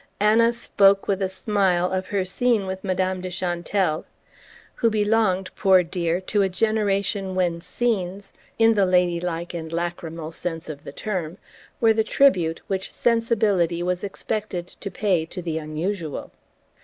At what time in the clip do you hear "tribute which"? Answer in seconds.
12.03-12.91